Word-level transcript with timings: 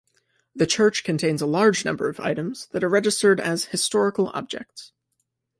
The 0.55 0.65
church 0.65 1.03
contains 1.03 1.43
a 1.43 1.45
large 1.45 1.85
number 1.85 2.09
of 2.09 2.19
items 2.19 2.65
that 2.71 2.83
are 2.83 2.89
registered 2.89 3.39
as 3.39 3.65
historical 3.65 4.29
objects. 4.33 4.93